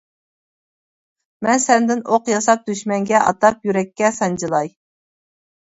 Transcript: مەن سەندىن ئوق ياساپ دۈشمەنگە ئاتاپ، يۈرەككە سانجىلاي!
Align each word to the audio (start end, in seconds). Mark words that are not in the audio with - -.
مەن 1.47 1.61
سەندىن 1.65 2.01
ئوق 2.15 2.31
ياساپ 2.33 2.65
دۈشمەنگە 2.71 3.21
ئاتاپ، 3.27 3.71
يۈرەككە 3.71 4.11
سانجىلاي! 4.19 4.77